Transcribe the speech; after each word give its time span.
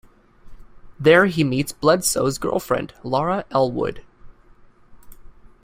There 0.99 1.27
he 1.27 1.43
meets 1.43 1.71
Bledsoe's 1.73 2.39
girlfriend, 2.39 2.95
Laura 3.03 3.45
Elwood. 3.51 4.03